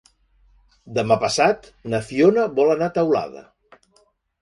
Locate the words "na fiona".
1.93-2.49